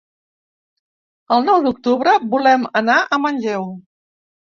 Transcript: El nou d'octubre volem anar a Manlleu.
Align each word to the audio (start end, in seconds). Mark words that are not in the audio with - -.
El 1.37 1.45
nou 1.51 1.63
d'octubre 1.67 2.17
volem 2.35 2.69
anar 2.85 3.01
a 3.19 3.25
Manlleu. 3.29 3.73